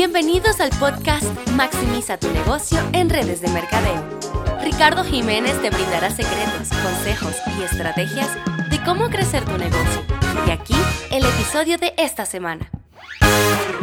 Bienvenidos 0.00 0.60
al 0.60 0.70
podcast 0.80 1.26
Maximiza 1.50 2.18
tu 2.18 2.26
negocio 2.32 2.78
en 2.94 3.10
redes 3.10 3.42
de 3.42 3.48
mercadeo. 3.48 4.02
Ricardo 4.64 5.04
Jiménez 5.04 5.60
te 5.60 5.68
brindará 5.68 6.08
secretos, 6.08 6.70
consejos 6.82 7.36
y 7.58 7.64
estrategias 7.64 8.34
de 8.70 8.82
cómo 8.82 9.10
crecer 9.10 9.44
tu 9.44 9.58
negocio. 9.58 10.00
Y 10.46 10.52
aquí 10.52 10.72
el 11.12 11.22
episodio 11.22 11.76
de 11.76 11.92
esta 11.98 12.24
semana. 12.24 12.70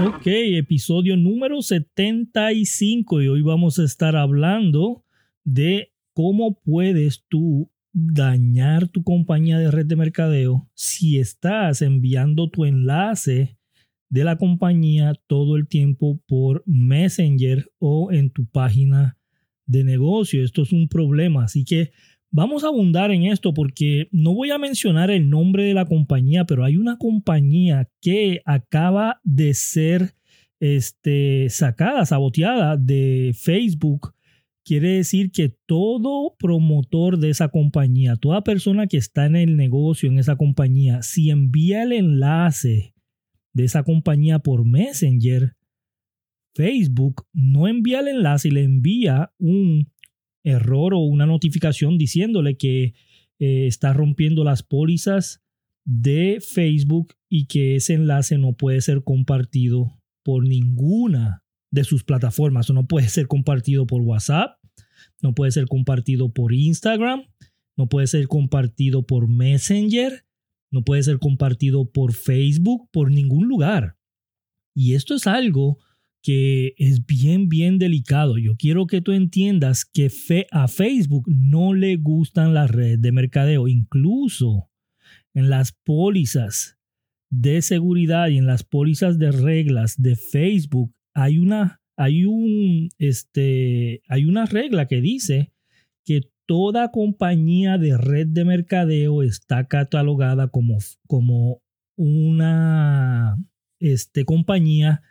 Ok, 0.04 0.26
episodio 0.26 1.16
número 1.18 1.62
75 1.62 3.22
y 3.22 3.28
hoy 3.28 3.44
vamos 3.44 3.78
a 3.78 3.84
estar 3.84 4.16
hablando 4.16 5.06
de 5.44 5.94
cómo 6.14 6.60
puedes 6.62 7.26
tú 7.30 7.70
dañar 7.94 8.88
tu 8.88 9.04
compañía 9.04 9.60
de 9.60 9.70
red 9.70 9.86
de 9.86 9.96
mercadeo 9.96 10.68
si 10.74 11.20
estás 11.20 11.84
enviando 11.84 12.50
tu 12.50 12.66
enlace 12.66 13.60
de 14.10 14.24
la 14.24 14.38
compañía 14.38 15.14
todo 15.28 15.58
el 15.58 15.68
tiempo 15.68 16.22
por 16.28 16.64
Messenger 16.66 17.70
o 17.80 18.12
en 18.12 18.30
tu 18.30 18.46
página 18.46 19.18
de 19.66 19.84
negocio. 19.84 20.44
Esto 20.44 20.64
es 20.64 20.72
un 20.72 20.88
problema, 20.88 21.44
así 21.44 21.66
que 21.66 21.92
vamos 22.32 22.64
a 22.64 22.68
abundar 22.68 23.12
en 23.12 23.24
esto 23.24 23.54
porque 23.54 24.08
no 24.12 24.34
voy 24.34 24.52
a 24.52 24.58
mencionar 24.58 25.12
el 25.12 25.30
nombre 25.30 25.64
de 25.64 25.74
la 25.74 25.86
compañía, 25.86 26.46
pero 26.46 26.64
hay 26.64 26.78
una 26.78 26.98
compañía 26.98 27.90
que 28.02 28.42
acaba 28.46 29.20
de 29.24 29.54
ser 29.54 30.16
este, 30.60 31.50
sacada, 31.50 32.06
saboteada 32.06 32.78
de 32.78 33.34
Facebook. 33.36 34.14
Quiere 34.64 34.90
decir 34.96 35.32
que 35.32 35.56
todo 35.66 36.36
promotor 36.38 37.20
de 37.20 37.30
esa 37.30 37.48
compañía, 37.50 38.18
toda 38.18 38.44
persona 38.44 38.88
que 38.88 38.98
está 38.98 39.26
en 39.26 39.38
el 39.38 39.56
negocio 39.56 40.10
en 40.10 40.20
esa 40.20 40.36
compañía, 40.36 41.02
si 41.04 41.30
envía 41.30 41.84
el 41.84 41.94
enlace 41.94 42.94
de 43.58 43.64
esa 43.64 43.84
compañía 43.84 44.38
por 44.38 44.66
Messenger, 44.66 45.56
Facebook 46.54 47.26
no 47.34 47.68
envía 47.68 48.02
el 48.02 48.08
enlace 48.08 48.50
y 48.50 48.52
le 48.52 48.64
envía 48.64 49.32
un 49.40 49.92
error 50.44 50.94
o 50.94 51.00
una 51.00 51.26
notificación 51.26 51.98
diciéndole 51.98 52.56
que 52.56 52.94
eh, 53.40 53.66
está 53.68 53.94
rompiendo 53.94 54.44
las 54.44 54.62
pólizas 54.62 55.42
de 55.86 56.40
Facebook 56.40 57.16
y 57.30 57.48
que 57.48 57.76
ese 57.76 57.96
enlace 57.96 58.38
no 58.38 58.54
puede 58.54 58.80
ser 58.82 59.04
compartido 59.04 60.00
por 60.24 60.48
ninguna 60.48 61.44
de 61.72 61.84
sus 61.84 62.04
plataformas. 62.04 62.70
O 62.70 62.74
no 62.74 62.88
puede 62.88 63.10
ser 63.10 63.26
compartido 63.26 63.88
por 63.88 64.04
WhatsApp, 64.04 64.60
no 65.24 65.34
puede 65.34 65.52
ser 65.52 65.66
compartido 65.66 66.32
por 66.32 66.54
Instagram, 66.54 67.24
no 67.76 67.90
puede 67.90 68.06
ser 68.06 68.28
compartido 68.28 69.08
por 69.08 69.28
Messenger, 69.28 70.27
no 70.72 70.84
puede 70.84 71.04
ser 71.04 71.20
compartido 71.20 71.90
por 71.90 72.14
Facebook, 72.14 72.90
por 72.92 73.12
ningún 73.12 73.48
lugar. 73.48 73.98
Y 74.74 74.94
esto 74.94 75.16
es 75.16 75.28
algo 75.28 75.80
que 76.22 76.74
es 76.78 77.06
bien, 77.06 77.48
bien 77.48 77.80
delicado. 77.80 78.38
Yo 78.38 78.56
quiero 78.58 78.86
que 78.86 79.02
tú 79.02 79.12
entiendas 79.12 79.86
que 79.86 80.12
a 80.52 80.68
Facebook 80.68 81.26
no 81.28 81.74
le 81.74 81.96
gustan 81.96 82.54
las 82.54 82.70
redes 82.70 83.02
de 83.02 83.12
mercadeo, 83.12 83.68
incluso 83.68 84.70
en 85.34 85.50
las 85.50 85.72
pólizas 85.72 86.78
de 87.30 87.62
seguridad 87.62 88.30
y 88.30 88.38
en 88.38 88.46
las 88.48 88.64
pólizas 88.64 89.20
de 89.20 89.32
reglas 89.32 90.02
de 90.02 90.16
Facebook 90.16 90.94
hay 91.14 91.40
una 91.40 91.82
hay 91.96 92.26
un 92.26 92.90
este 93.00 94.02
hay 94.08 94.26
una 94.26 94.46
regla 94.46 94.88
que 94.88 95.02
dice 95.02 95.52
que 96.06 96.22
toda 96.48 96.92
compañía 96.92 97.78
de 97.78 97.98
red 97.98 98.28
de 98.28 98.46
mercadeo 98.46 99.22
está 99.22 99.68
catalogada 99.68 100.48
como, 100.48 100.80
como 101.06 101.62
una 101.96 103.38
este, 103.80 104.26
compañía 104.26 105.04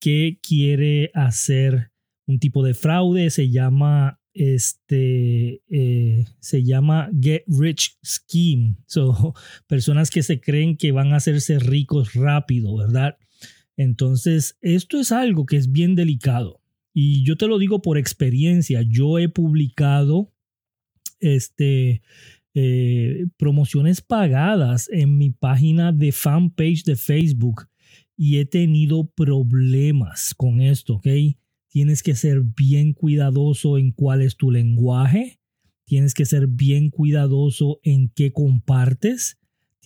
que 0.00 0.38
quiere 0.40 1.10
hacer 1.14 1.90
un 2.26 2.38
tipo 2.38 2.62
de 2.62 2.74
fraude, 2.74 3.30
se 3.30 3.50
llama 3.50 4.20
este 4.34 5.62
eh, 5.68 6.24
se 6.38 6.62
llama 6.62 7.10
Get 7.20 7.42
Rich 7.48 7.98
Scheme. 8.04 8.76
So, 8.86 9.34
personas 9.66 10.10
que 10.10 10.22
se 10.22 10.40
creen 10.40 10.76
que 10.76 10.92
van 10.92 11.12
a 11.12 11.16
hacerse 11.16 11.58
ricos 11.58 12.14
rápido, 12.14 12.76
¿verdad? 12.76 13.18
Entonces, 13.76 14.56
esto 14.60 14.98
es 14.98 15.10
algo 15.12 15.44
que 15.46 15.56
es 15.56 15.72
bien 15.72 15.94
delicado. 15.94 16.60
Y 16.92 17.24
yo 17.24 17.36
te 17.36 17.46
lo 17.46 17.58
digo 17.58 17.82
por 17.82 17.98
experiencia. 17.98 18.82
Yo 18.82 19.18
he 19.18 19.28
publicado 19.28 20.32
este, 21.20 22.02
eh, 22.54 23.26
promociones 23.36 24.00
pagadas 24.00 24.88
en 24.90 25.16
mi 25.16 25.30
página 25.30 25.92
de 25.92 26.12
fanpage 26.12 26.82
de 26.84 26.96
Facebook 26.96 27.68
y 28.16 28.38
he 28.38 28.46
tenido 28.46 29.08
problemas 29.10 30.34
con 30.34 30.60
esto, 30.60 30.96
¿ok? 30.96 31.06
Tienes 31.70 32.02
que 32.02 32.16
ser 32.16 32.42
bien 32.42 32.94
cuidadoso 32.94 33.78
en 33.78 33.92
cuál 33.92 34.22
es 34.22 34.36
tu 34.36 34.50
lenguaje, 34.50 35.38
tienes 35.84 36.14
que 36.14 36.26
ser 36.26 36.48
bien 36.48 36.90
cuidadoso 36.90 37.78
en 37.84 38.08
qué 38.08 38.32
compartes, 38.32 39.37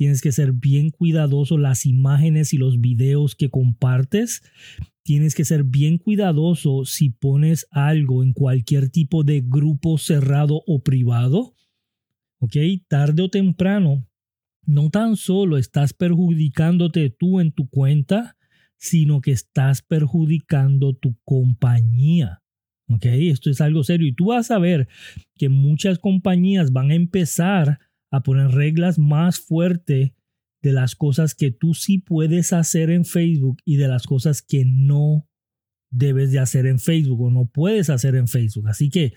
tienes 0.02 0.20
que 0.20 0.32
ser 0.32 0.50
bien 0.50 0.90
cuidadoso 0.90 1.58
las 1.58 1.86
imágenes 1.86 2.52
y 2.52 2.58
los 2.58 2.80
videos 2.80 3.36
que 3.36 3.50
compartes 3.50 4.42
tienes 5.04 5.36
que 5.36 5.44
ser 5.44 5.62
bien 5.62 5.96
cuidadoso 5.96 6.84
si 6.84 7.10
pones 7.10 7.68
algo 7.70 8.24
en 8.24 8.32
cualquier 8.32 8.90
tipo 8.90 9.22
de 9.22 9.44
grupo 9.46 9.98
cerrado 9.98 10.60
o 10.66 10.82
privado. 10.82 11.54
¿Ok? 12.40 12.56
Tarde 12.88 13.22
o 13.22 13.28
temprano, 13.28 14.04
no 14.66 14.90
tan 14.90 15.14
solo 15.14 15.56
estás 15.56 15.92
perjudicándote 15.92 17.08
tú 17.10 17.38
en 17.38 17.52
tu 17.52 17.68
cuenta, 17.68 18.36
sino 18.78 19.20
que 19.20 19.30
estás 19.30 19.82
perjudicando 19.82 20.94
tu 20.94 21.16
compañía. 21.22 22.42
¿Ok? 22.88 23.04
Esto 23.04 23.50
es 23.50 23.60
algo 23.60 23.84
serio. 23.84 24.08
Y 24.08 24.14
tú 24.14 24.26
vas 24.26 24.50
a 24.50 24.58
ver 24.58 24.88
que 25.36 25.48
muchas 25.48 26.00
compañías 26.00 26.72
van 26.72 26.90
a 26.90 26.96
empezar 26.96 27.78
a 28.12 28.22
poner 28.22 28.52
reglas 28.52 28.98
más 28.98 29.40
fuertes 29.40 30.12
de 30.62 30.72
las 30.72 30.94
cosas 30.94 31.34
que 31.34 31.50
tú 31.50 31.74
sí 31.74 31.98
puedes 31.98 32.52
hacer 32.52 32.90
en 32.90 33.04
Facebook 33.04 33.56
y 33.64 33.76
de 33.76 33.88
las 33.88 34.06
cosas 34.06 34.42
que 34.42 34.64
no 34.64 35.26
debes 35.90 36.30
de 36.30 36.38
hacer 36.38 36.66
en 36.66 36.78
Facebook 36.78 37.20
o 37.20 37.30
no 37.30 37.46
puedes 37.46 37.90
hacer 37.90 38.14
en 38.14 38.28
Facebook. 38.28 38.68
Así 38.68 38.90
que 38.90 39.14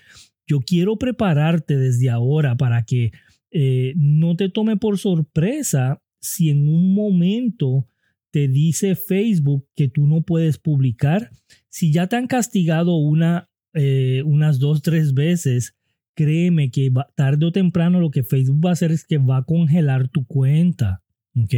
yo 0.48 0.62
quiero 0.62 0.98
prepararte 0.98 1.78
desde 1.78 2.10
ahora 2.10 2.56
para 2.56 2.84
que 2.84 3.12
eh, 3.52 3.94
no 3.96 4.36
te 4.36 4.50
tome 4.50 4.78
por 4.78 4.98
sorpresa 4.98 6.02
si 6.20 6.50
en 6.50 6.68
un 6.68 6.94
momento 6.96 7.88
te 8.32 8.48
dice 8.48 8.96
Facebook 8.96 9.68
que 9.76 9.88
tú 9.88 10.08
no 10.08 10.24
puedes 10.24 10.58
publicar. 10.58 11.32
Si 11.70 11.92
ya 11.92 12.08
te 12.08 12.16
han 12.16 12.28
castigado 12.28 12.96
una, 12.96 13.50
eh, 13.74 14.24
unas 14.26 14.60
dos, 14.60 14.82
tres 14.82 15.14
veces, 15.14 15.76
créeme 16.16 16.72
que 16.72 16.92
tarde 17.16 17.46
o 17.46 17.52
temprano 17.52 18.00
lo 18.00 18.10
que 18.10 18.24
Facebook 18.24 18.66
va 18.66 18.70
a 18.72 18.74
hacer 18.74 18.92
es 18.92 19.06
que 19.06 19.18
va 19.18 19.38
a 19.38 19.44
congelar 19.44 20.08
tu 20.08 20.26
cuenta. 20.26 21.04
¿ok? 21.36 21.54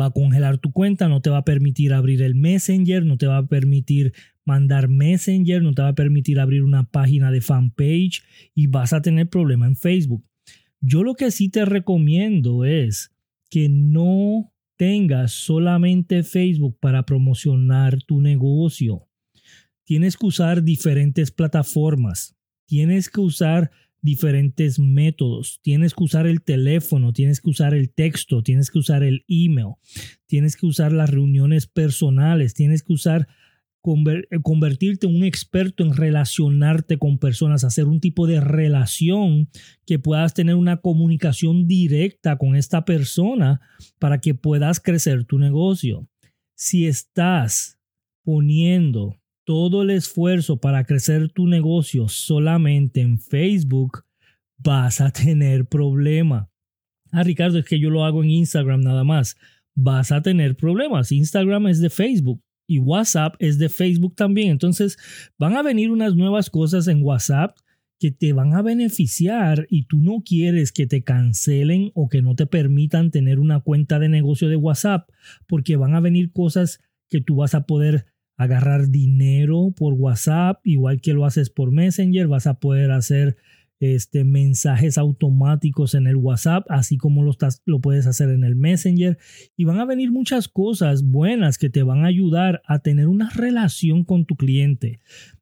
Va 0.00 0.06
a 0.06 0.10
congelar 0.10 0.58
tu 0.58 0.72
cuenta, 0.72 1.08
no 1.08 1.20
te 1.20 1.30
va 1.30 1.38
a 1.38 1.44
permitir 1.44 1.92
abrir 1.92 2.22
el 2.22 2.34
Messenger, 2.34 3.04
no 3.04 3.16
te 3.18 3.26
va 3.26 3.38
a 3.38 3.46
permitir 3.46 4.12
mandar 4.44 4.88
Messenger, 4.88 5.62
no 5.62 5.72
te 5.72 5.82
va 5.82 5.88
a 5.88 5.94
permitir 5.94 6.38
abrir 6.38 6.62
una 6.62 6.84
página 6.84 7.30
de 7.30 7.40
fanpage 7.40 8.22
y 8.54 8.66
vas 8.68 8.92
a 8.92 9.02
tener 9.02 9.28
problema 9.28 9.66
en 9.66 9.76
Facebook. 9.76 10.24
Yo 10.80 11.02
lo 11.02 11.14
que 11.14 11.30
sí 11.30 11.50
te 11.50 11.64
recomiendo 11.64 12.64
es 12.64 13.12
que 13.50 13.68
no 13.68 14.52
tengas 14.76 15.32
solamente 15.32 16.22
Facebook 16.22 16.78
para 16.80 17.04
promocionar 17.04 18.02
tu 18.04 18.20
negocio. 18.20 19.06
Tienes 19.84 20.16
que 20.16 20.26
usar 20.26 20.62
diferentes 20.62 21.30
plataformas. 21.30 22.39
Tienes 22.70 23.10
que 23.10 23.20
usar 23.20 23.72
diferentes 24.00 24.78
métodos. 24.78 25.58
Tienes 25.60 25.92
que 25.92 26.04
usar 26.04 26.28
el 26.28 26.40
teléfono, 26.40 27.12
tienes 27.12 27.40
que 27.40 27.50
usar 27.50 27.74
el 27.74 27.90
texto, 27.90 28.44
tienes 28.44 28.70
que 28.70 28.78
usar 28.78 29.02
el 29.02 29.24
email, 29.26 29.74
tienes 30.26 30.54
que 30.56 30.66
usar 30.66 30.92
las 30.92 31.10
reuniones 31.10 31.66
personales, 31.66 32.54
tienes 32.54 32.84
que 32.84 32.92
usar 32.92 33.26
convertirte 33.82 35.08
en 35.08 35.16
un 35.16 35.24
experto 35.24 35.82
en 35.82 35.96
relacionarte 35.96 36.96
con 36.96 37.18
personas, 37.18 37.64
hacer 37.64 37.86
un 37.86 37.98
tipo 37.98 38.28
de 38.28 38.40
relación 38.40 39.48
que 39.84 39.98
puedas 39.98 40.32
tener 40.32 40.54
una 40.54 40.76
comunicación 40.76 41.66
directa 41.66 42.38
con 42.38 42.54
esta 42.54 42.84
persona 42.84 43.60
para 43.98 44.20
que 44.20 44.36
puedas 44.36 44.78
crecer 44.78 45.24
tu 45.24 45.40
negocio. 45.40 46.06
Si 46.54 46.86
estás 46.86 47.80
poniendo 48.22 49.19
todo 49.50 49.82
el 49.82 49.90
esfuerzo 49.90 50.58
para 50.58 50.84
crecer 50.84 51.28
tu 51.32 51.48
negocio 51.48 52.06
solamente 52.06 53.00
en 53.00 53.18
Facebook, 53.18 54.04
vas 54.58 55.00
a 55.00 55.10
tener 55.10 55.66
problema. 55.66 56.48
Ah, 57.10 57.24
Ricardo, 57.24 57.58
es 57.58 57.64
que 57.64 57.80
yo 57.80 57.90
lo 57.90 58.04
hago 58.04 58.22
en 58.22 58.30
Instagram 58.30 58.80
nada 58.80 59.02
más. 59.02 59.36
Vas 59.74 60.12
a 60.12 60.22
tener 60.22 60.54
problemas. 60.54 61.10
Instagram 61.10 61.66
es 61.66 61.80
de 61.80 61.90
Facebook 61.90 62.40
y 62.68 62.78
WhatsApp 62.78 63.34
es 63.40 63.58
de 63.58 63.68
Facebook 63.68 64.14
también. 64.14 64.50
Entonces 64.50 64.96
van 65.36 65.56
a 65.56 65.64
venir 65.64 65.90
unas 65.90 66.14
nuevas 66.14 66.48
cosas 66.48 66.86
en 66.86 67.02
WhatsApp 67.02 67.56
que 67.98 68.12
te 68.12 68.32
van 68.32 68.54
a 68.54 68.62
beneficiar 68.62 69.66
y 69.68 69.86
tú 69.86 69.98
no 69.98 70.22
quieres 70.24 70.70
que 70.70 70.86
te 70.86 71.02
cancelen 71.02 71.90
o 71.94 72.08
que 72.08 72.22
no 72.22 72.36
te 72.36 72.46
permitan 72.46 73.10
tener 73.10 73.40
una 73.40 73.58
cuenta 73.58 73.98
de 73.98 74.10
negocio 74.10 74.48
de 74.48 74.54
WhatsApp 74.54 75.08
porque 75.48 75.74
van 75.74 75.96
a 75.96 76.00
venir 76.00 76.30
cosas 76.30 76.78
que 77.08 77.20
tú 77.20 77.34
vas 77.34 77.56
a 77.56 77.66
poder 77.66 78.06
agarrar 78.40 78.88
dinero 78.88 79.74
por 79.76 79.92
WhatsApp, 79.92 80.60
igual 80.64 81.02
que 81.02 81.12
lo 81.12 81.26
haces 81.26 81.50
por 81.50 81.72
Messenger, 81.72 82.26
vas 82.26 82.46
a 82.46 82.54
poder 82.54 82.90
hacer 82.90 83.36
este, 83.80 84.24
mensajes 84.24 84.96
automáticos 84.96 85.94
en 85.94 86.06
el 86.06 86.16
WhatsApp, 86.16 86.64
así 86.70 86.96
como 86.96 87.22
lo, 87.22 87.32
estás, 87.32 87.60
lo 87.66 87.80
puedes 87.80 88.06
hacer 88.06 88.30
en 88.30 88.44
el 88.44 88.56
Messenger. 88.56 89.18
Y 89.58 89.64
van 89.64 89.78
a 89.78 89.84
venir 89.84 90.10
muchas 90.10 90.48
cosas 90.48 91.04
buenas 91.04 91.58
que 91.58 91.68
te 91.68 91.82
van 91.82 92.02
a 92.02 92.08
ayudar 92.08 92.62
a 92.64 92.78
tener 92.78 93.08
una 93.08 93.28
relación 93.28 94.04
con 94.04 94.24
tu 94.24 94.36
cliente. 94.36 95.00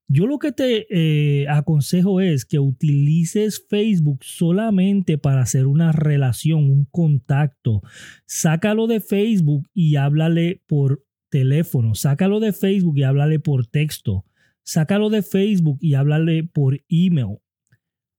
Yo 0.08 0.26
lo 0.26 0.40
que 0.40 0.50
te 0.50 0.86
eh, 0.90 1.46
aconsejo 1.48 2.20
es 2.20 2.44
que 2.44 2.58
utilices 2.58 3.64
Facebook 3.68 4.24
solamente 4.24 5.18
para 5.18 5.42
hacer 5.42 5.68
una 5.68 5.92
relación, 5.92 6.68
un 6.68 6.84
contacto. 6.86 7.82
Sácalo 8.26 8.88
de 8.88 8.98
Facebook 8.98 9.68
y 9.72 9.94
háblale 9.94 10.62
por 10.66 11.04
teléfono, 11.30 11.94
sácalo 11.94 12.40
de 12.40 12.52
Facebook 12.52 12.98
y 12.98 13.02
háblale 13.02 13.38
por 13.38 13.66
texto, 13.66 14.24
sácalo 14.62 15.10
de 15.10 15.22
Facebook 15.22 15.78
y 15.80 15.94
háblale 15.94 16.44
por 16.44 16.80
email. 16.88 17.38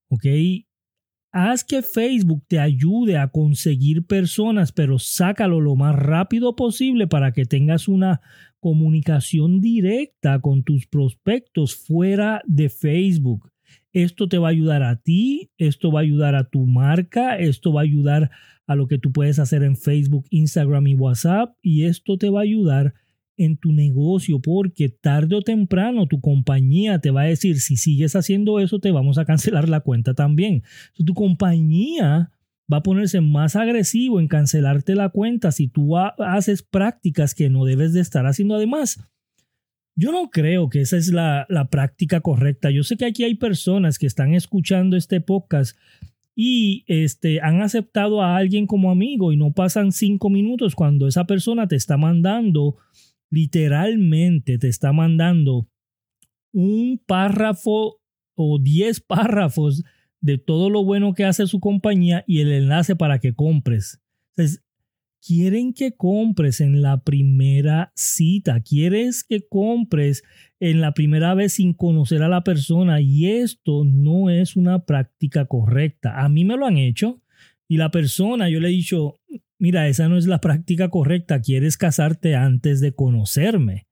¿Ok? 0.10 0.26
Haz 1.32 1.64
que 1.64 1.84
Facebook 1.84 2.44
te 2.48 2.60
ayude 2.60 3.18
a 3.18 3.28
conseguir 3.28 4.08
personas, 4.08 4.72
pero 4.72 4.98
sácalo 4.98 5.62
lo 5.62 5.76
más 5.76 5.96
rápido 5.96 6.56
posible 6.56 7.06
para 7.06 7.34
que 7.34 7.46
tengas 7.46 7.88
una 7.88 8.22
comunicación 8.60 9.62
directa 9.62 10.42
con 10.42 10.64
tus 10.64 10.88
prospectos 10.88 11.76
fuera 11.76 12.42
de 12.48 12.70
Facebook. 12.70 13.52
Esto 13.94 14.28
te 14.28 14.38
va 14.38 14.50
a 14.50 14.52
ayudar 14.52 14.84
a 14.84 14.98
ti, 14.98 15.52
esto 15.58 15.92
va 15.92 16.02
a 16.02 16.04
ayudar 16.04 16.36
a 16.36 16.50
tu 16.50 16.66
marca, 16.66 17.38
esto 17.38 17.74
va 17.74 17.82
a 17.82 17.84
ayudar 17.84 18.30
a 18.68 18.76
lo 18.76 18.88
que 18.88 19.00
tú 19.00 19.12
puedes 19.12 19.40
hacer 19.40 19.64
en 19.64 19.76
Facebook, 19.76 20.26
Instagram 20.30 20.88
y 20.88 20.96
WhatsApp 20.96 21.56
y 21.62 21.86
esto 21.86 22.18
te 22.18 22.30
va 22.30 22.42
a 22.42 22.44
ayudar 22.44 22.94
en 23.36 23.58
tu 23.58 23.72
negocio 23.72 24.42
porque 24.42 24.90
tarde 24.90 25.36
o 25.36 25.42
temprano 25.42 26.08
tu 26.08 26.20
compañía 26.22 27.00
te 27.00 27.10
va 27.10 27.22
a 27.22 27.26
decir 27.26 27.62
si 27.62 27.78
sigues 27.78 28.16
haciendo 28.16 28.60
eso 28.60 28.80
te 28.80 28.92
vamos 28.92 29.18
a 29.18 29.26
cancelar 29.26 29.70
la 29.70 29.80
cuenta 29.80 30.14
también. 30.14 30.64
tu 31.06 31.14
compañía 31.14 32.32
va 32.72 32.78
a 32.78 32.84
ponerse 32.84 33.22
más 33.22 33.56
agresivo 33.56 34.20
en 34.20 34.28
cancelarte 34.28 34.94
la 34.94 35.10
cuenta 35.10 35.52
si 35.52 35.68
tú 35.68 35.98
haces 35.98 36.62
prácticas 36.62 37.34
que 37.34 37.50
no 37.50 37.66
debes 37.66 37.94
de 37.94 38.02
estar 38.02 38.28
haciendo 38.28 38.56
además. 38.56 39.00
Yo 40.00 40.12
no 40.14 40.30
creo 40.30 40.70
que 40.70 40.82
esa 40.82 40.96
es 40.96 41.12
la, 41.12 41.46
la 41.50 41.70
práctica 41.70 42.22
correcta. 42.22 42.72
Yo 42.72 42.84
sé 42.84 42.96
que 42.96 43.06
aquí 43.06 43.26
hay 43.26 43.36
personas 43.36 44.00
que 44.00 44.08
están 44.08 44.34
escuchando 44.34 44.96
este 44.96 45.20
podcast 45.20 45.78
y 46.36 46.86
este, 46.88 47.42
han 47.42 47.62
aceptado 47.62 48.22
a 48.22 48.38
alguien 48.38 48.66
como 48.66 48.92
amigo 48.92 49.34
y 49.34 49.38
no 49.38 49.52
pasan 49.52 49.92
cinco 49.92 50.30
minutos 50.30 50.74
cuando 50.74 51.06
esa 51.06 51.26
persona 51.26 51.68
te 51.68 51.76
está 51.76 51.98
mandando 51.98 52.78
literalmente 53.30 54.58
te 54.58 54.68
está 54.68 54.92
mandando 54.94 55.68
un 56.52 57.02
párrafo 57.06 58.00
o 58.36 58.60
10 58.60 59.02
párrafos 59.02 59.84
de 60.22 60.38
todo 60.38 60.70
lo 60.70 60.84
bueno 60.84 61.14
que 61.14 61.26
hace 61.26 61.46
su 61.46 61.60
compañía 61.60 62.24
y 62.26 62.40
el 62.40 62.52
enlace 62.52 62.96
para 62.96 63.20
que 63.20 63.34
compres. 63.34 64.02
Entonces, 64.36 64.64
quieren 65.26 65.74
que 65.74 65.94
compres 65.94 66.62
en 66.62 66.82
la 66.82 67.04
primera 67.04 67.92
cita, 67.96 68.62
quieres 68.62 69.24
que 69.24 69.42
compres 69.48 70.24
en 70.60 70.82
la 70.82 70.94
primera 70.94 71.34
vez 71.34 71.54
sin 71.54 71.74
conocer 71.74 72.24
a 72.24 72.30
la 72.30 72.44
persona 72.44 73.02
y 73.02 73.28
esto 73.28 73.84
no 73.86 74.30
es 74.30 74.56
una 74.56 74.86
práctica 74.86 75.46
correcta. 75.46 76.24
A 76.24 76.30
mí 76.30 76.46
me 76.46 76.58
lo 76.58 76.66
han 76.66 76.78
hecho 76.78 77.22
y 77.68 77.78
la 77.78 77.92
persona, 77.92 78.50
yo 78.50 78.60
le 78.60 78.70
he 78.70 78.72
dicho, 78.72 79.20
mira, 79.60 79.88
esa 79.88 80.10
no 80.10 80.18
es 80.18 80.26
la 80.26 80.42
práctica 80.42 80.90
correcta, 80.90 81.42
quieres 81.42 81.78
casarte 81.78 82.36
antes 82.36 82.82
de 82.82 82.94
conocerme, 82.94 83.88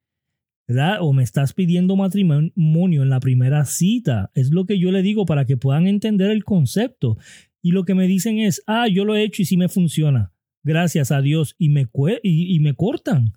¿verdad? 0.67 0.97
O 1.01 1.13
me 1.13 1.23
estás 1.23 1.53
pidiendo 1.53 1.95
matrimonio 1.95 3.03
en 3.03 3.09
la 3.09 3.19
primera 3.19 3.65
cita, 3.65 4.31
es 4.33 4.51
lo 4.51 4.65
que 4.65 4.79
yo 4.79 4.91
le 4.91 5.03
digo 5.03 5.25
para 5.25 5.45
que 5.45 5.57
puedan 5.57 5.87
entender 5.87 6.31
el 6.31 6.43
concepto. 6.43 7.17
Y 7.61 7.71
lo 7.71 7.83
que 7.83 7.95
me 7.95 8.07
dicen 8.07 8.39
es, 8.39 8.63
ah, 8.65 8.87
yo 8.87 9.03
lo 9.03 9.15
he 9.15 9.23
hecho 9.23 9.41
y 9.41 9.45
sí 9.45 9.57
me 9.57 9.67
funciona, 9.67 10.31
gracias 10.67 11.11
a 11.11 11.21
Dios, 11.21 11.55
y 11.57 11.69
me, 11.69 11.87
y, 12.21 12.59
me 12.59 12.75
cortan. 12.75 13.33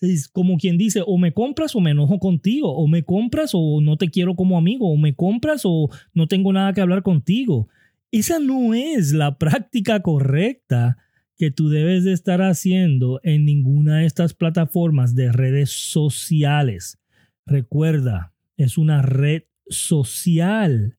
Es 0.00 0.28
como 0.28 0.56
quien 0.56 0.78
dice, 0.78 1.02
o 1.04 1.18
me 1.18 1.32
compras 1.32 1.74
o 1.74 1.80
me 1.80 1.90
enojo 1.90 2.18
contigo, 2.18 2.72
o 2.72 2.86
me 2.86 3.02
compras 3.02 3.50
o 3.52 3.80
no 3.82 3.96
te 3.96 4.08
quiero 4.08 4.36
como 4.36 4.56
amigo, 4.56 4.90
o 4.90 4.96
me 4.96 5.14
compras 5.14 5.62
o 5.64 5.90
no 6.14 6.28
tengo 6.28 6.52
nada 6.52 6.72
que 6.72 6.80
hablar 6.80 7.02
contigo. 7.02 7.68
Esa 8.12 8.38
no 8.38 8.72
es 8.74 9.12
la 9.12 9.36
práctica 9.38 10.00
correcta 10.00 10.96
que 11.36 11.50
tú 11.50 11.68
debes 11.68 12.04
de 12.04 12.12
estar 12.12 12.40
haciendo 12.40 13.20
en 13.22 13.44
ninguna 13.44 13.98
de 13.98 14.06
estas 14.06 14.34
plataformas 14.34 15.14
de 15.14 15.30
redes 15.30 15.70
sociales. 15.70 16.98
Recuerda, 17.46 18.32
es 18.56 18.78
una 18.78 19.02
red 19.02 19.44
social, 19.68 20.98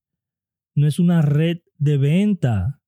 no 0.76 0.88
es 0.88 1.00
una 1.00 1.22
red 1.22 1.60
de 1.78 1.98
venta, 1.98 2.80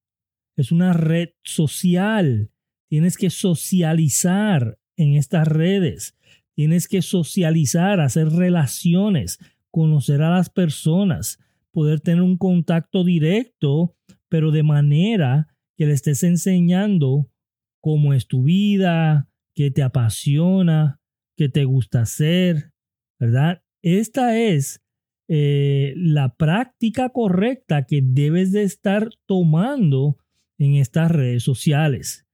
es 0.55 0.71
una 0.71 0.93
red 0.93 1.29
social. 1.43 2.50
Tienes 2.91 3.15
que 3.15 3.29
socializar 3.29 4.77
en 4.97 5.13
estas 5.13 5.47
redes, 5.47 6.17
tienes 6.55 6.89
que 6.89 7.01
socializar, 7.01 8.01
hacer 8.01 8.27
relaciones, 8.27 9.39
conocer 9.69 10.21
a 10.21 10.29
las 10.29 10.49
personas, 10.49 11.39
poder 11.71 12.01
tener 12.01 12.21
un 12.21 12.37
contacto 12.37 13.05
directo, 13.05 13.95
pero 14.27 14.51
de 14.51 14.63
manera 14.63 15.55
que 15.77 15.85
le 15.85 15.93
estés 15.93 16.21
enseñando 16.23 17.31
cómo 17.79 18.13
es 18.13 18.27
tu 18.27 18.43
vida, 18.43 19.29
qué 19.55 19.71
te 19.71 19.83
apasiona, 19.83 20.99
qué 21.37 21.47
te 21.47 21.63
gusta 21.63 22.01
hacer, 22.01 22.73
¿verdad? 23.21 23.63
Esta 23.81 24.37
es 24.37 24.83
eh, 25.29 25.93
la 25.95 26.35
práctica 26.35 27.07
correcta 27.07 27.85
que 27.85 28.01
debes 28.03 28.51
de 28.51 28.63
estar 28.63 29.11
tomando 29.25 30.17
en 30.57 30.75
estas 30.75 31.09
redes 31.09 31.43
sociales. 31.43 32.27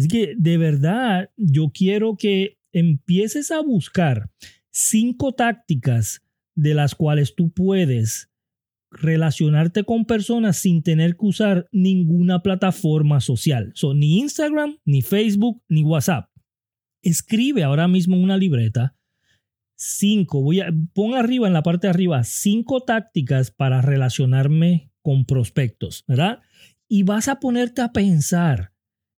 Así 0.00 0.08
que 0.08 0.34
de 0.34 0.56
verdad 0.56 1.28
yo 1.36 1.72
quiero 1.74 2.16
que 2.16 2.56
empieces 2.72 3.50
a 3.50 3.60
buscar 3.60 4.30
cinco 4.70 5.32
tácticas 5.32 6.22
de 6.54 6.72
las 6.72 6.94
cuales 6.94 7.34
tú 7.34 7.50
puedes 7.50 8.30
relacionarte 8.90 9.84
con 9.84 10.06
personas 10.06 10.56
sin 10.56 10.82
tener 10.82 11.18
que 11.18 11.26
usar 11.26 11.68
ninguna 11.70 12.42
plataforma 12.42 13.20
social. 13.20 13.74
ni 13.94 14.20
Instagram, 14.20 14.78
ni 14.86 15.02
Facebook, 15.02 15.62
ni 15.68 15.82
WhatsApp. 15.82 16.30
Escribe 17.02 17.62
ahora 17.62 17.86
mismo 17.86 18.18
una 18.18 18.38
libreta. 18.38 18.96
Cinco, 19.76 20.40
voy 20.40 20.60
a, 20.60 20.72
pon 20.94 21.14
arriba 21.14 21.46
en 21.46 21.52
la 21.52 21.62
parte 21.62 21.88
de 21.88 21.90
arriba 21.90 22.24
cinco 22.24 22.80
tácticas 22.80 23.50
para 23.50 23.82
relacionarme 23.82 24.90
con 25.02 25.26
prospectos, 25.26 26.04
¿verdad? 26.08 26.40
Y 26.88 27.02
vas 27.02 27.28
a 27.28 27.38
ponerte 27.38 27.82
a 27.82 27.92
pensar 27.92 28.72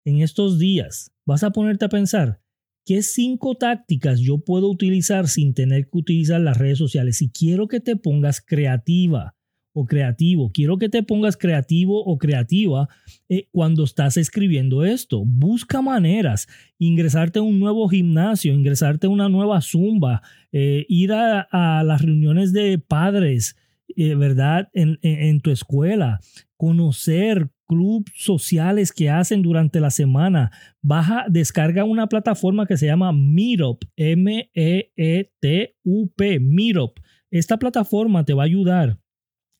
en 0.04 0.20
estos 0.20 0.58
días, 0.58 1.12
vas 1.24 1.42
a 1.44 1.50
ponerte 1.50 1.84
a 1.84 1.88
pensar, 1.88 2.40
¿qué 2.84 3.02
cinco 3.02 3.54
tácticas 3.54 4.20
yo 4.20 4.38
puedo 4.38 4.68
utilizar 4.68 5.28
sin 5.28 5.54
tener 5.54 5.84
que 5.84 5.98
utilizar 5.98 6.40
las 6.40 6.58
redes 6.58 6.78
sociales? 6.78 7.22
Y 7.22 7.30
quiero 7.30 7.68
que 7.68 7.80
te 7.80 7.96
pongas 7.96 8.40
creativa 8.40 9.34
o 9.72 9.86
creativo. 9.86 10.50
Quiero 10.52 10.78
que 10.78 10.88
te 10.88 11.02
pongas 11.02 11.36
creativo 11.36 12.04
o 12.04 12.18
creativa 12.18 12.88
eh, 13.28 13.48
cuando 13.50 13.84
estás 13.84 14.16
escribiendo 14.16 14.84
esto. 14.84 15.24
Busca 15.24 15.80
maneras, 15.80 16.46
ingresarte 16.78 17.38
a 17.38 17.42
un 17.42 17.58
nuevo 17.58 17.88
gimnasio, 17.88 18.52
ingresarte 18.52 19.06
a 19.06 19.10
una 19.10 19.28
nueva 19.28 19.60
zumba, 19.60 20.22
eh, 20.52 20.84
ir 20.88 21.12
a, 21.12 21.82
las 21.84 22.02
reuniones 22.02 22.52
de 22.52 22.78
padres, 22.78 23.56
eh, 23.96 24.14
¿verdad? 24.14 24.68
En, 24.74 25.40
tu 25.40 25.50
escuela, 25.50 26.20
conocer 26.56 27.50
clubes 27.72 28.12
sociales 28.14 28.92
que 28.92 29.08
hacen 29.08 29.40
durante 29.42 29.80
la 29.80 29.90
semana. 29.90 30.50
Baja, 30.82 31.24
descarga 31.28 31.84
una 31.84 32.06
plataforma 32.06 32.66
que 32.66 32.76
se 32.76 32.84
llama 32.86 33.12
Meetup, 33.12 33.84
M-E-E-T-U-P, 33.96 34.50
Meetup. 36.40 37.00
Esta 37.30 37.58
plataforma 37.58 38.24
te 38.24 38.34
va 38.34 38.42
a 38.42 38.46
ayudar 38.46 38.98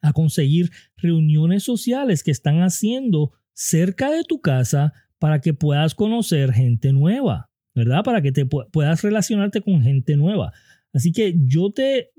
a 0.02 0.12
conseguir 0.12 0.70
reuniones 0.96 1.62
sociales 1.62 2.22
que 2.22 2.30
están 2.30 2.60
haciendo 2.60 3.32
cerca 3.54 4.10
de 4.10 4.24
tu 4.24 4.42
casa 4.42 4.92
para 5.18 5.40
que 5.40 5.54
puedas 5.54 5.94
conocer 5.94 6.52
gente 6.52 6.92
nueva, 6.92 7.50
¿verdad? 7.74 8.04
Para 8.04 8.20
que 8.20 8.32
te 8.32 8.44
puedas 8.44 9.02
relacionarte 9.02 9.62
con 9.62 9.82
gente 9.82 10.16
nueva. 10.16 10.52
Así 10.92 11.12
que 11.12 11.34
yo 11.46 11.72
te 11.72 12.10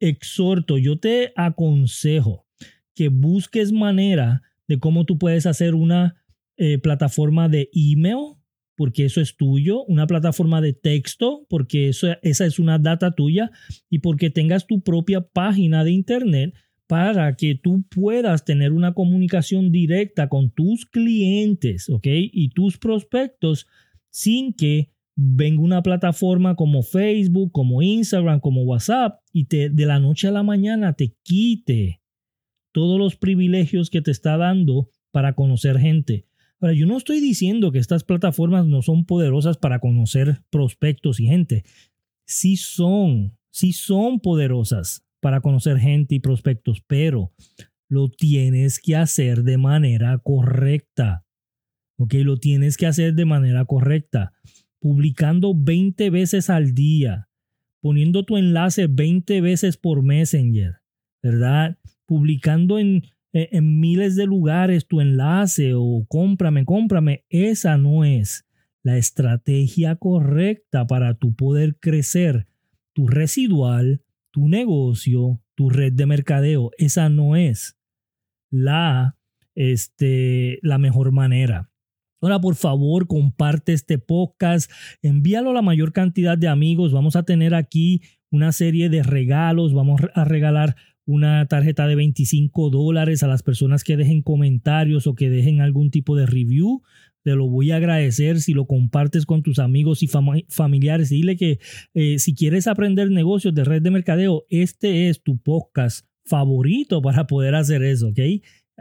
exhorto, 0.00 0.76
yo 0.78 0.98
te 0.98 1.32
aconsejo 1.36 2.46
que 2.96 3.08
busques 3.08 3.72
manera 3.72 4.42
de 4.68 4.78
cómo 4.78 5.04
tú 5.04 5.18
puedes 5.18 5.46
hacer 5.46 5.74
una 5.74 6.16
eh, 6.56 6.78
plataforma 6.78 7.48
de 7.48 7.68
email, 7.72 8.36
porque 8.76 9.04
eso 9.04 9.20
es 9.20 9.36
tuyo, 9.36 9.84
una 9.84 10.06
plataforma 10.06 10.60
de 10.60 10.72
texto, 10.72 11.46
porque 11.48 11.88
eso, 11.88 12.08
esa 12.22 12.46
es 12.46 12.58
una 12.58 12.78
data 12.78 13.12
tuya, 13.12 13.50
y 13.88 14.00
porque 14.00 14.30
tengas 14.30 14.66
tu 14.66 14.82
propia 14.82 15.20
página 15.20 15.84
de 15.84 15.92
internet 15.92 16.54
para 16.86 17.34
que 17.36 17.54
tú 17.54 17.84
puedas 17.88 18.44
tener 18.44 18.72
una 18.72 18.92
comunicación 18.94 19.70
directa 19.70 20.28
con 20.28 20.50
tus 20.50 20.84
clientes, 20.86 21.88
¿ok? 21.88 22.06
Y 22.06 22.50
tus 22.50 22.78
prospectos 22.78 23.66
sin 24.10 24.52
que 24.52 24.90
venga 25.16 25.62
una 25.62 25.82
plataforma 25.82 26.56
como 26.56 26.82
Facebook, 26.82 27.52
como 27.52 27.82
Instagram, 27.82 28.40
como 28.40 28.62
WhatsApp 28.62 29.20
y 29.32 29.46
te, 29.46 29.70
de 29.70 29.86
la 29.86 29.98
noche 29.98 30.28
a 30.28 30.32
la 30.32 30.42
mañana 30.42 30.92
te 30.92 31.14
quite 31.22 32.00
todos 32.74 32.98
los 32.98 33.14
privilegios 33.14 33.88
que 33.88 34.02
te 34.02 34.10
está 34.10 34.36
dando 34.36 34.90
para 35.12 35.34
conocer 35.34 35.78
gente. 35.78 36.26
Ahora, 36.60 36.74
yo 36.74 36.86
no 36.86 36.96
estoy 36.96 37.20
diciendo 37.20 37.70
que 37.70 37.78
estas 37.78 38.02
plataformas 38.02 38.66
no 38.66 38.82
son 38.82 39.06
poderosas 39.06 39.56
para 39.56 39.78
conocer 39.78 40.42
prospectos 40.50 41.20
y 41.20 41.26
gente. 41.26 41.64
Sí 42.26 42.56
son, 42.56 43.38
sí 43.50 43.72
son 43.72 44.18
poderosas 44.18 45.06
para 45.20 45.40
conocer 45.40 45.78
gente 45.78 46.16
y 46.16 46.20
prospectos, 46.20 46.82
pero 46.86 47.32
lo 47.88 48.10
tienes 48.10 48.80
que 48.80 48.96
hacer 48.96 49.44
de 49.44 49.56
manera 49.56 50.18
correcta. 50.18 51.24
¿Ok? 51.96 52.14
Lo 52.24 52.38
tienes 52.38 52.76
que 52.76 52.86
hacer 52.86 53.14
de 53.14 53.24
manera 53.24 53.66
correcta 53.66 54.32
publicando 54.84 55.54
20 55.56 56.10
veces 56.10 56.50
al 56.50 56.74
día, 56.74 57.30
poniendo 57.80 58.26
tu 58.26 58.36
enlace 58.36 58.86
20 58.86 59.40
veces 59.40 59.78
por 59.78 60.02
Messenger, 60.02 60.80
¿verdad? 61.22 61.78
Publicando 62.06 62.78
en, 62.78 63.04
en 63.32 63.80
miles 63.80 64.16
de 64.16 64.26
lugares 64.26 64.86
tu 64.86 65.00
enlace 65.00 65.72
o 65.74 66.04
cómprame, 66.08 66.64
cómprame. 66.64 67.24
Esa 67.28 67.76
no 67.76 68.04
es 68.04 68.46
la 68.82 68.98
estrategia 68.98 69.96
correcta 69.96 70.86
para 70.86 71.14
tu 71.14 71.34
poder 71.34 71.76
crecer 71.80 72.46
tu 72.94 73.08
residual, 73.08 74.02
tu 74.30 74.48
negocio, 74.48 75.42
tu 75.54 75.68
red 75.68 75.92
de 75.92 76.06
mercadeo. 76.06 76.70
Esa 76.78 77.08
no 77.08 77.36
es 77.36 77.78
la, 78.50 79.18
este, 79.54 80.58
la 80.62 80.78
mejor 80.78 81.12
manera. 81.12 81.70
Ahora, 82.20 82.40
por 82.40 82.54
favor, 82.54 83.06
comparte 83.06 83.74
este 83.74 83.98
podcast, 83.98 84.70
envíalo 85.02 85.50
a 85.50 85.54
la 85.54 85.62
mayor 85.62 85.92
cantidad 85.92 86.38
de 86.38 86.48
amigos. 86.48 86.92
Vamos 86.92 87.16
a 87.16 87.24
tener 87.24 87.54
aquí 87.54 88.00
una 88.30 88.52
serie 88.52 88.88
de 88.88 89.02
regalos. 89.02 89.74
Vamos 89.74 90.00
a 90.14 90.24
regalar 90.24 90.76
una 91.06 91.46
tarjeta 91.46 91.86
de 91.86 91.94
25 91.94 92.70
dólares 92.70 93.22
a 93.22 93.26
las 93.26 93.42
personas 93.42 93.84
que 93.84 93.96
dejen 93.96 94.22
comentarios 94.22 95.06
o 95.06 95.14
que 95.14 95.30
dejen 95.30 95.60
algún 95.60 95.90
tipo 95.90 96.16
de 96.16 96.26
review. 96.26 96.82
Te 97.22 97.34
lo 97.34 97.48
voy 97.48 97.70
a 97.70 97.76
agradecer 97.76 98.40
si 98.40 98.52
lo 98.52 98.66
compartes 98.66 99.24
con 99.24 99.42
tus 99.42 99.58
amigos 99.58 100.02
y 100.02 100.10
familiares. 100.48 101.08
Dile 101.08 101.36
que 101.36 101.58
eh, 101.94 102.18
si 102.18 102.34
quieres 102.34 102.66
aprender 102.66 103.10
negocios 103.10 103.54
de 103.54 103.64
red 103.64 103.82
de 103.82 103.90
mercadeo, 103.90 104.44
este 104.50 105.08
es 105.08 105.22
tu 105.22 105.38
podcast 105.38 106.06
favorito 106.26 107.02
para 107.02 107.26
poder 107.26 107.54
hacer 107.54 107.82
eso, 107.82 108.08
¿ok? 108.08 108.18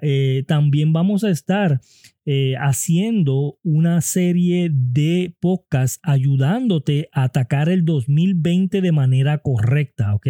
Eh, 0.01 0.43
también 0.47 0.91
vamos 0.91 1.23
a 1.23 1.29
estar 1.29 1.79
eh, 2.25 2.55
haciendo 2.57 3.59
una 3.63 4.01
serie 4.01 4.69
de 4.71 5.35
podcasts 5.39 6.00
ayudándote 6.03 7.09
a 7.12 7.23
atacar 7.23 7.69
el 7.69 7.85
2020 7.85 8.81
de 8.81 8.91
manera 8.91 9.39
correcta, 9.39 10.15
¿ok? 10.15 10.27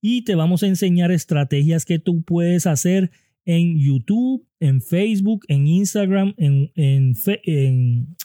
Y 0.00 0.22
te 0.22 0.34
vamos 0.34 0.62
a 0.62 0.66
enseñar 0.66 1.12
estrategias 1.12 1.84
que 1.84 1.98
tú 1.98 2.22
puedes 2.22 2.66
hacer 2.66 3.10
en 3.44 3.78
YouTube, 3.78 4.46
en 4.58 4.82
Facebook, 4.82 5.44
en 5.48 5.66
Instagram, 5.66 6.34
en, 6.36 6.70
en, 6.74 7.14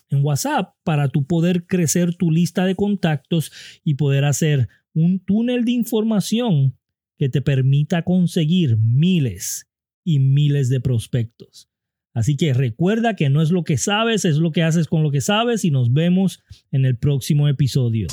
en 0.10 0.24
WhatsApp 0.24 0.74
para 0.84 1.08
tú 1.08 1.26
poder 1.26 1.66
crecer 1.68 2.16
tu 2.16 2.32
lista 2.32 2.66
de 2.66 2.76
contactos 2.76 3.52
y 3.84 3.94
poder 3.96 4.26
hacer 4.26 4.68
un 4.94 5.20
túnel 5.20 5.64
de 5.64 5.72
información 5.72 6.78
que 7.18 7.30
te 7.30 7.42
permita 7.42 8.02
conseguir 8.02 8.78
miles 8.78 9.68
y 10.06 10.20
miles 10.20 10.70
de 10.70 10.80
prospectos. 10.80 11.70
Así 12.14 12.38
que 12.38 12.54
recuerda 12.54 13.18
que 13.18 13.30
no 13.30 13.42
es 13.42 13.52
lo 13.52 13.66
que 13.66 13.78
sabes, 13.78 14.24
es 14.24 14.38
lo 14.38 14.54
que 14.54 14.64
haces 14.64 14.88
con 14.88 15.04
lo 15.04 15.12
que 15.12 15.20
sabes 15.20 15.66
y 15.66 15.72
nos 15.72 15.92
vemos 15.92 16.42
en 16.72 16.86
el 16.86 16.98
próximo 16.98 17.50
episodio. 17.50 18.08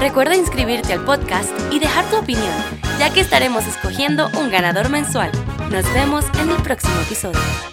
Recuerda 0.00 0.34
inscribirte 0.34 0.94
al 0.94 1.04
podcast 1.04 1.52
y 1.70 1.78
dejar 1.78 2.10
tu 2.10 2.16
opinión, 2.16 2.50
ya 2.98 3.12
que 3.12 3.20
estaremos 3.20 3.68
escogiendo 3.68 4.26
un 4.40 4.50
ganador 4.50 4.90
mensual. 4.90 5.30
Nos 5.70 5.84
vemos 5.94 6.24
en 6.42 6.50
el 6.50 6.60
próximo 6.62 6.98
episodio. 7.02 7.69